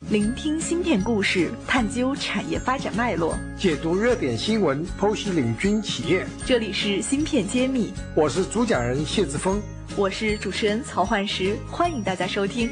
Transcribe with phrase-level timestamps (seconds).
[0.00, 6.24] 聆听芯片故事，探究产业发展脉络，解读热点新闻，剖析领军企业。
[6.44, 9.58] 这里是芯片揭秘，我是主讲人谢志峰，
[9.96, 12.70] 我是主持人曹焕石，欢迎大家收听。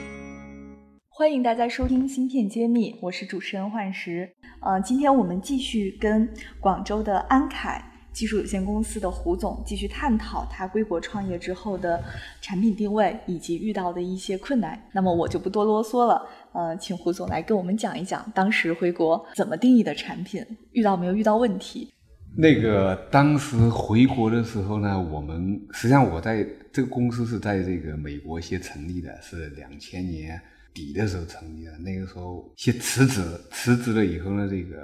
[1.08, 4.30] 欢迎大家收听芯片揭秘，我是主持人焕石。
[4.60, 6.28] 呃，今天我们继续跟
[6.60, 7.82] 广州的安凯
[8.14, 12.02] 技术有限公司的胡总继续探讨他归国创业之后的
[12.40, 14.80] 产品定位以及遇到的一些困难。
[14.92, 16.26] 那么我就不多啰嗦了。
[16.52, 21.92] 呃，请胡总来跟我们讲一讲，当时回国怎么定义的产品，遇到没有遇到问题？
[22.36, 30.40] 那个当时回国的时候呢，我们实际上我在这个公司是在这个美国先成立的，是两千年
[30.72, 31.76] 底的时候成立的。
[31.78, 34.76] 那个时候先辞职，辞职了以后呢，这个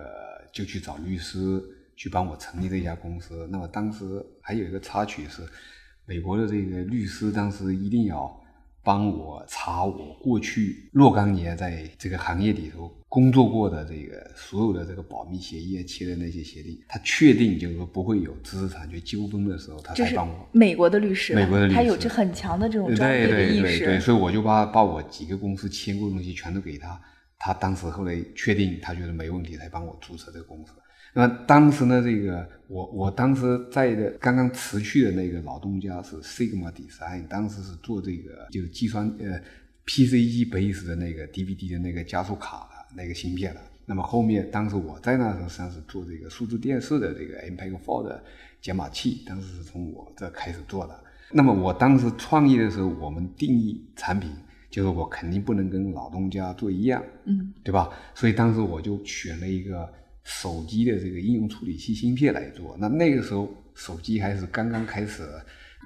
[0.52, 1.60] 就去找律师
[2.01, 3.47] 去帮我成立这家公司。
[3.53, 4.05] 那么当时
[4.41, 5.43] 还有一个插曲是，
[6.07, 8.35] 美国的这个律师当时一定要。
[8.83, 20.49] 帮我查我过去若干年在这个行业里头工作过的这个所有的这个保密协议签的那些协定，他确定就是说不会有知识产权纠纷的时候，他才帮我。
[20.52, 23.85] 美国的律师，美国的律师，他有着很强的这种专业的意识。
[23.85, 26.99] 对，所以我就把把我几个公司签过的东西全都给他，
[27.39, 30.73] 他当时后来确定他觉得没问题，才帮我注册这个公司。
[31.13, 39.41] 那么当时呢，这个我我当时在的刚刚辞去的那个老东家是 Sigma Design，当时是做这个就是计算呃
[39.87, 43.61] PCE base 的那个 DVD 的那个加速卡的那个芯片的。
[43.87, 48.23] 那么后面当时我在那时候实际上是做这个数字电视的这个 MPEG-4 的
[48.61, 50.97] 解码器，当时是从我这开始做的。
[51.33, 54.30] 那么我当时创业的时候，我们定义产品
[54.71, 57.91] 就是我肯定不能跟老东家做一样，嗯，对吧？
[58.15, 59.93] 所以当时我就选了一个。
[60.33, 65.25] 手机的这个应用处理器芯片来做，那那个时候手机还是刚刚开始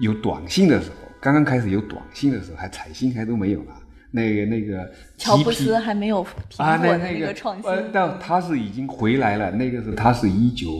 [0.00, 3.72] 有短信的时候，刚刚开始有短信的时候，还彩信还都没有呢。
[4.10, 9.50] 那个那个乔布斯还没有苹果的那个创新，但他是已经回来了。
[9.50, 10.70] 那个时候他是一九，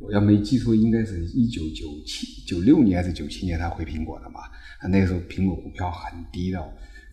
[0.00, 4.40] 我要没记错，应该是一九九七九六年还是九七年他回苹果的嘛？
[4.90, 6.60] 那个时候苹果股票很低的，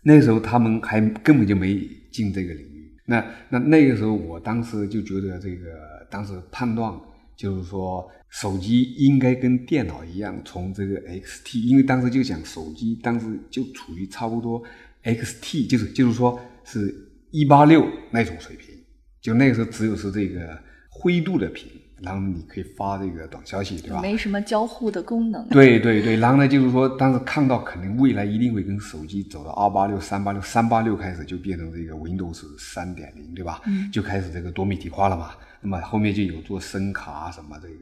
[0.01, 1.79] 那时候他们还根本就没
[2.11, 2.72] 进这个领域。
[3.05, 6.93] 那那那个时候，我当时就觉得这个，当时判断
[7.35, 14.63] 就是说，手机应该跟电脑一样，从这个 XT，因为当时就想手机，当时就处于差不多
[15.03, 16.95] XT，就是就是说是
[17.31, 18.73] 一八六那种水平，
[19.21, 20.57] 就那个时候只有是这个
[20.89, 21.69] 灰度的屏。
[22.03, 24.01] 然后你可以发这个短消息，对吧？
[24.01, 25.47] 没什么交互的功能。
[25.47, 33.61] 对对对，然后呢，就是说，当时看到肯定未来一定会跟手机走到二八六、三八六、三八六开始就变成这个 Windows 三点零，对吧？
[33.65, 33.89] 嗯。
[33.91, 35.31] 就开始这个多媒体化了嘛。
[35.61, 37.75] 那么后面就有做声卡什么这个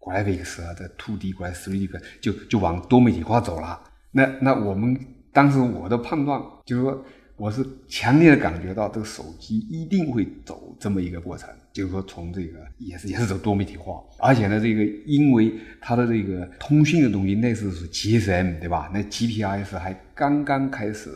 [0.00, 3.80] Graphics 啊，这 Two D、Graphics、Three D，就就往多媒体化走了。
[4.10, 4.98] 那那我们
[5.32, 7.04] 当时我的判断就是说。
[7.40, 18.90] 我是强烈的感觉到这个手机一定会走这么一个过程，就是说从这个也是也是走多媒体化，而且呢，这个因为它的这个通讯的东西那时候是 GSM 对吧？
[18.92, 21.10] 那 GPS 还刚刚开始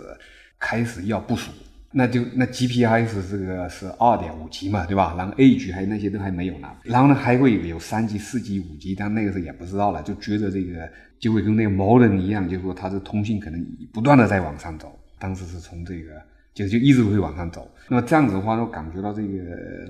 [0.59, 1.53] 开始要部署，
[1.93, 5.15] 那就那 GPS 这个是二点五 G 嘛对吧？
[5.19, 13.63] 然后 A G 还有那些都还没有呢，然后呢还会有三 G、四 G、五 G，但那个时候也不知道了，就觉得这个就会跟那个毛人一样，就是说它的通信可能
[13.93, 14.99] 不断的在往上走。
[15.25, 16.11] 当时是从这个
[16.53, 19.39] 就就一直会往上走，那么这样子的话，我感觉到这个，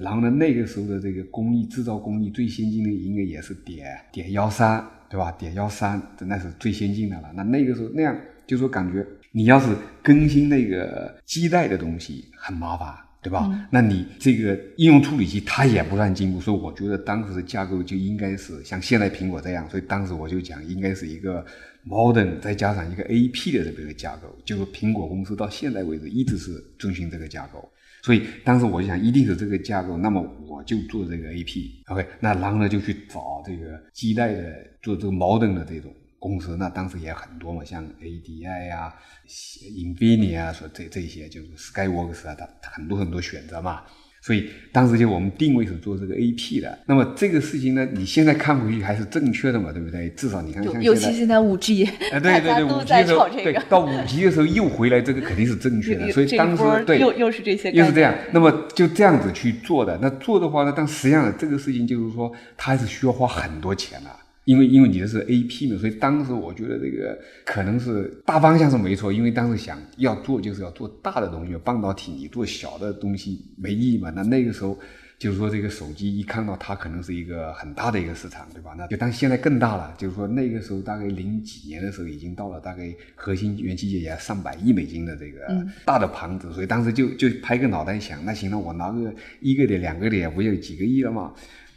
[0.00, 5.32] 然后呢，那个时候的这个工艺制造工艺最先进的应该也是点点幺三，对吧？
[5.32, 7.32] 点幺三，那是最先进的了。
[7.34, 9.74] 那那个时候那样，就说感觉你要是
[10.04, 12.94] 更新那个基带的东西很麻烦。
[13.24, 13.66] 对吧？
[13.70, 21.42] 那你这个应用处理器它也不算进步，所以我觉得当时的架构就应该是像现在苹果这样，所以当时我就讲应该是一个
[21.86, 27.68] modern 再加上一个 AP 的这个架构，就是苹果公司到现在为止一直是遵循这个架构，
[28.02, 35.92] 所以当时我就想一定是这个架构，那么我就做这个 AP，OK，那然后呢就去找这个基带的做这个 modern 的这种。
[36.16, 38.94] 公司那当时也很多嘛，像 ADI 呀、
[39.28, 43.82] Infineon 啊，说这这些就是 Skyworks 啊，它很多很多选择嘛。
[44.25, 46.79] 所以当时就我们定位是做这个 AP 的。
[46.87, 50.09] 那么这个事情呢，你现在看回去还是正确的嘛，对不对？
[50.17, 56.11] 至少你看，像尤其现在五 G，对 对对，五 G 的时候，对到五 G 的时候又回来，这个肯定是正确的。
[56.11, 58.15] 所以当时对又又是这些，又是这样。
[58.32, 59.99] 那么就这样子去做的。
[60.00, 64.09] 那做的话呢，但实际上这个事情就是说，它还是需要花很多钱的。
[64.44, 74.11] 因为因为你的是 A P 嘛，所以当时我觉得这个可能是大方向是没错，因为当时想要做就是要做大的东西，半导体你做小的东西没意义嘛。
[74.11, 74.79] 那那个时候
[75.19, 78.75] 就是说这个手机一看到它可能是一个很大的一个市场，对吧？
[78.76, 91.32] 那就但现在更大了，就是说那个时候大概零几年的时候已经到了大概核心元器件也上百亿美金的这个大的盘子，所以当时就就拍个脑袋想，那行了，我拿个一个点两个点，不就几个亿了吗？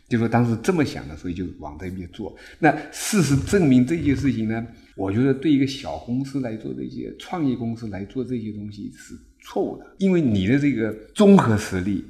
[0.07, 2.33] 就说当时这么想的，所以就往这边做。
[2.59, 4.65] 那事实证明这件事情呢，
[4.95, 12.05] 我觉得对一个小公司来做这些创业公司来做这些东西是错误的，因为你的这个综合实力，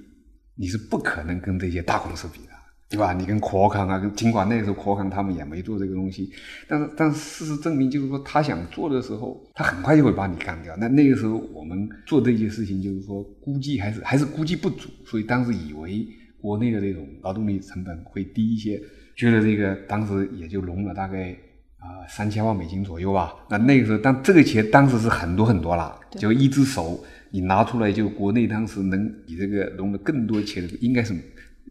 [0.56, 2.52] 你是不可能跟这些大公司比的，
[2.88, 3.14] 对吧？
[3.14, 6.32] 你跟阔康啊，尽管那时候阔康他们也没做这个东西，
[6.68, 10.78] 但是但是事实证明，就是说他想做的时候，他很快就会把你干掉。
[10.78, 16.08] 那那个时候我们做这些事情，就是说估计还是还是估计不足，所以当时以为。
[16.48, 18.82] 国内的这种劳动力成本会低一些，
[19.18, 21.32] 觉得这个当时也就融了大概
[21.78, 23.36] 啊三千万美金左右吧。
[23.50, 31.14] 那那个时候，但这个钱当时是很多很多了，就一只手你拿出来，就国内当时能比这个融的更多钱的，应该是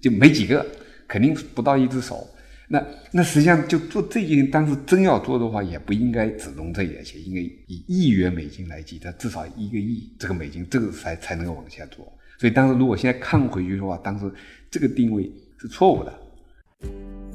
[0.03, 0.67] 就没几个，
[1.09, 2.29] 肯定不到一只手。
[2.69, 12.13] 那那实际上就做这件，当时真要做的话，也不应该只融这点钱，应该以亿元美金来计，它至少一个亿这个美金，这个才才能够往下做。
[12.39, 14.31] 所以当时如果现在看回去的话，当时
[14.71, 16.13] 这个定位是错误的。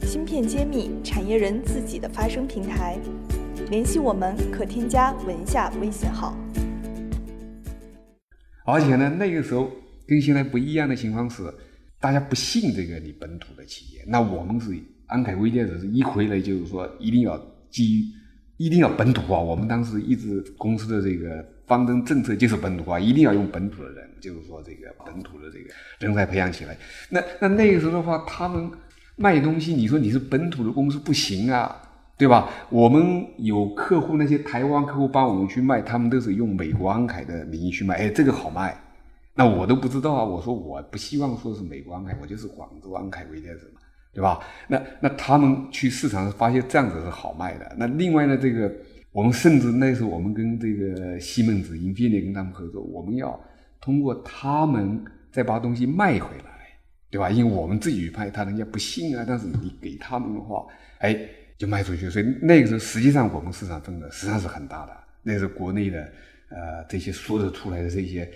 [0.03, 2.99] 芯片揭秘，产业人自己的发声平台，
[3.69, 6.37] 联系我们可添加文下微信号。
[8.63, 9.71] 而且呢，那个时候
[10.07, 11.51] 跟现在不一样的情况是，
[11.99, 14.03] 大家不信这个你本土的企业。
[14.07, 14.71] 那我们是
[15.07, 17.39] 安凯微电子，是一回来就是说一定要
[17.71, 18.05] 基于
[18.57, 19.39] 一定要本土化。
[19.39, 24.07] 我们当时一直公司的这个方针政策就是本土化，一定要用本土的人。
[24.21, 26.77] 就是说，这个本土的这个人才培养起来，
[27.09, 28.69] 那那那个时候的话，他们
[29.15, 31.75] 卖东西，你说你是本土的公司不行啊，
[32.19, 32.47] 对吧？
[32.69, 38.79] 我们有客户，那些台湾客户帮我们去卖，他们都是用美国安凯的名义去卖，哎，这个好卖。
[39.33, 43.81] 那我都不知道啊，我说我不希望说是美国安凯，我就是广州安凯微电子嘛，
[44.13, 44.39] 对吧？
[44.67, 47.75] 那那他们去市场发现这样子是好卖的。
[47.75, 48.71] 那另外呢，这个
[49.11, 53.39] 我们甚至那时候我们跟这个西门子、英飞利跟他们合作，我们要。
[53.83, 56.67] 通过他们再把东西卖回来，
[57.09, 57.31] 对吧？
[57.31, 59.25] 因为我们自己去拍，他人家不信啊。
[59.27, 60.63] 但是你给他们的话，
[60.99, 61.17] 哎，
[61.57, 62.07] 就卖出去。
[62.07, 64.91] 所以那个时候，实际上我们市场份额实际上是很大的。
[65.23, 65.99] 那是国内的，
[66.49, 68.29] 呃，这些说得出来的这些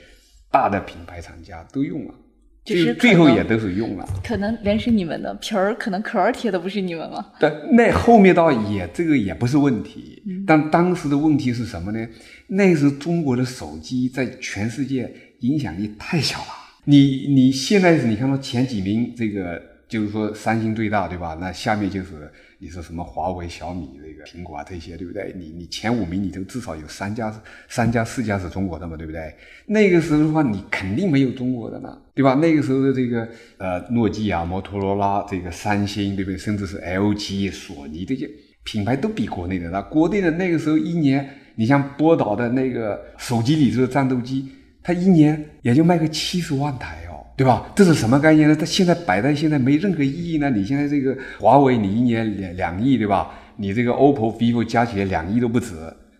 [0.50, 2.16] 大的品牌厂家都用了，
[2.63, 4.07] 就是最后也都是用了。
[4.24, 7.24] 可能连是你们的皮儿，可能壳儿贴的不是你们吗？
[7.39, 10.15] 对，那后面倒也这个也不是问题。
[10.48, 12.07] 但当时的问题是什么呢？
[12.48, 15.13] 那时中国的手机在全世界。
[15.42, 16.45] 影响力太小了。
[16.86, 21.38] 你你现在是你看到前几名，这个就是说三星最大，对吧？
[21.39, 25.36] 那下面就是你说什么华为、小米、这个苹果啊这些，对不对？
[25.38, 27.31] 你你前五名，你都至少有三家、
[27.68, 29.36] 三家、四家是中国的嘛，对不对？
[29.68, 32.36] 那个时候的话，你肯定没有中国的呢，对吧？
[32.36, 33.27] 那个时候的这个
[33.57, 36.38] 呃，诺基亚、摩托罗拉、这个三星，对不对？
[36.38, 38.27] 甚至是 LG、索尼这些
[38.66, 39.82] 品牌都比国内的大。
[39.82, 41.26] 国内的那个时候一年，
[41.56, 44.50] 你像波导的那个手机里头的战斗机。
[44.88, 47.66] 它一年也就卖个七十万台哦，对吧？
[47.76, 48.56] 这是什么概念呢？
[48.56, 50.48] 它现在摆在现在没任何意义呢。
[50.52, 53.32] 你现在这个华为，你一年两两亿，对吧？
[53.58, 55.74] 你这个 OPPO、vivo 加起来两亿都不止。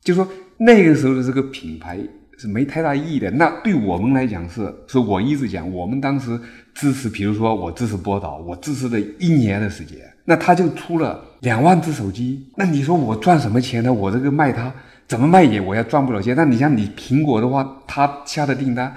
[0.04, 0.28] 就说
[0.58, 2.00] 那个时候的这个品牌
[2.40, 3.30] 是没太大意义的。
[3.30, 6.40] 那对我们来讲是，是我一直讲，我们当时
[6.76, 13.92] 支持，比如说我支持波导，我支持了一年的时间，那他就出了两万只手机，那你说我赚什么钱呢？
[13.92, 14.72] 我这个卖它。
[15.08, 16.36] 怎么卖也我也赚不了钱。
[16.36, 18.92] 那你像你苹果的话，他下的订单，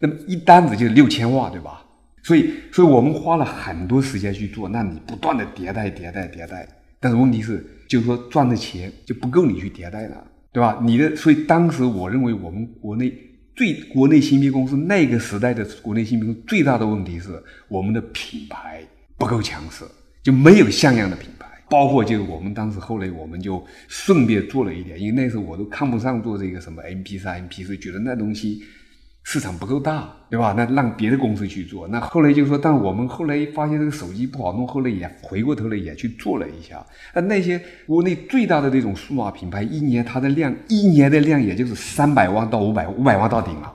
[0.00, 1.84] 那么一单子就六千万，对吧？
[2.24, 4.68] 所以，所以我们花了很多时间去做。
[4.68, 6.66] 那你不断的迭代、迭代、迭代，
[6.98, 10.80] 但是问题是，就是说赚的钱就不够你去迭代了，对吧？
[10.82, 13.12] 你的，所以当时我认为我们国内
[13.54, 17.30] 最国内芯片公司那个时代的国内芯片公司最大的问题是
[17.68, 18.82] 我们的品牌
[19.16, 19.84] 不够强势，
[20.22, 21.46] 就没有像样的品牌。
[21.70, 28.62] 包括就是我们当时后来我们就顺便做了一点，因为那时候我都看不上做这个什么 M P 三、M P 四，觉得那东西
[29.24, 30.52] 市场不够大，对吧？
[30.56, 31.86] 那让别的公司去做。
[31.88, 36.84] 那后来就说，但我们后来发现这个手机不好弄，后来也回过头来也去做了一下。
[37.14, 43.72] 那那些国内最大的这种数码品牌，一年它的量，一年的量也就是三百万到五百五百万到顶了，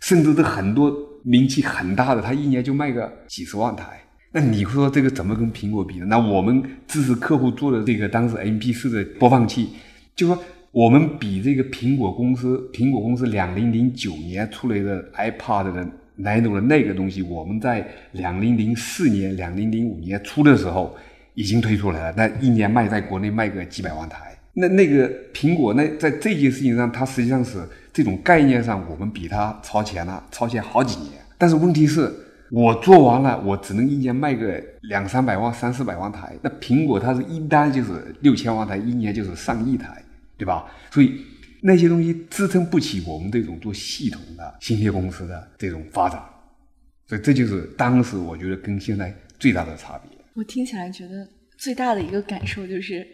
[0.00, 0.92] 甚至是很多
[1.24, 4.00] 名气很大的，它一年就卖个几十万台。
[4.30, 6.06] 那你说这个怎么跟苹果比呢？
[6.06, 9.70] 那我们支持客户做的这个当时 M P 四的播放器，
[10.16, 10.36] 就说
[10.74, 15.86] 我们比这个苹果公司，苹果公司两零零九年出来的 iPad 的
[16.18, 20.92] Nano 的那个东西，我们在两零零四年、两零零五年出的时候，
[21.34, 24.36] 已经推出来了，那一年卖在国内卖个几百万台。
[24.52, 27.62] 那那个苹果那在这件事情上，它实际上是
[27.92, 31.12] 这种概念上，我们比它超前了，超前好几年。
[31.38, 32.12] 但是问题是，
[32.50, 36.32] 我做完了，我只能一年卖个两三百万、三四百万台。
[36.42, 40.02] 那苹果它是一单就是六千万台，一年就是上亿台，
[40.36, 40.70] 对吧？
[40.90, 41.24] 所以。
[41.66, 46.22] 那些东西支撑不起我们这种做系统的芯片公司的这种发展，
[47.06, 50.10] 所以这就是当时我觉得跟现在最大的差别。
[50.34, 51.26] 我听起来觉得
[51.56, 53.08] 最大的一个感受就是，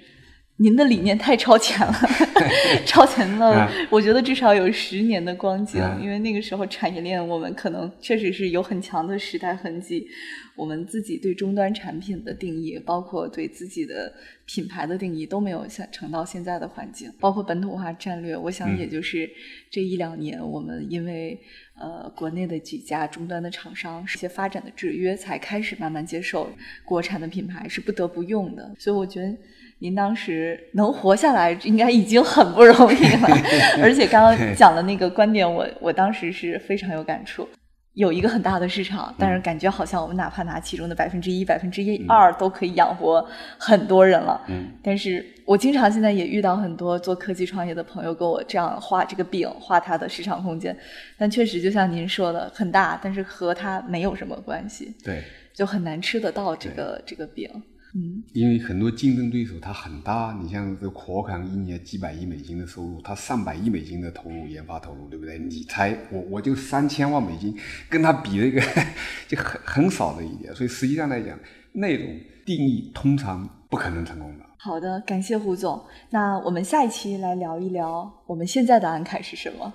[0.63, 1.95] 您的理念太超前了，
[2.85, 10.07] 超前了，我觉得至少有十年的光景，因为那个时候产业链我们可能确实是有很强的时代痕迹。
[10.55, 14.13] 我们自己对终端产品的定义，包括对自己的
[14.45, 17.11] 品牌的定义，都没有像成到现在的环境。
[17.19, 19.31] 包括本土化战略，我想也就是
[19.71, 21.41] 这一两年，我们因为
[21.79, 26.51] 呃国内的几家终端的厂商一些发展的制约，才开始慢慢接受
[26.85, 28.71] 国产的品牌是不得不用的。
[28.79, 29.35] 所以我觉得
[29.81, 33.29] 您当时能活下来，应该已经很不容易了。
[33.83, 37.49] 而且刚刚讲的那个观点，我我当时是非常有感触。
[37.95, 43.27] 有一个很大的市场，但是感觉好像我们哪怕拿其中的百分之一、百分之一二都可以养活
[43.59, 44.41] 很多人了。
[44.49, 50.75] 嗯，但是我经常现在也遇到很多做科技创业的朋友跟我这样画这个饼，画它的市场空间，
[51.19, 54.95] 但确实就像您说的很大，但是和它没有什么关系。
[55.03, 57.51] 对，就很难吃得到这个这个饼。
[57.95, 65.39] 嗯，因为很多竞争对手他很大，你像这国康一年几百亿美金的收入，他上百亿美金的投入研发投入，对不对？
[65.39, 67.57] 你才我我就三千万美金，
[67.89, 68.61] 跟他比这个
[69.27, 71.39] 就很很少的一点，所以实际上来讲，
[71.73, 72.07] 那种
[72.45, 74.45] 定义通常不可能成功的。
[74.63, 75.83] 好的，感谢胡总。
[76.11, 79.73] 那我们下一期来聊一聊我们现在的安凯是什么，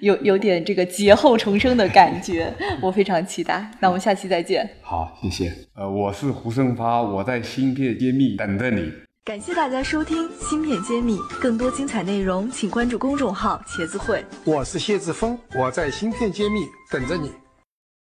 [0.00, 3.70] 有有点这个劫后重生的感觉，我非常期待。
[3.78, 4.66] 那我们下期再见。
[4.80, 5.52] 好，谢谢。
[5.74, 8.90] 呃，我是胡胜发，我在芯片揭秘等着你。
[9.22, 14.24] 感谢大家收听芯片揭秘，更多精彩内容请关注公众号茄子会。
[14.44, 16.60] 我是谢志峰，我在芯片揭秘
[16.90, 17.30] 等着你。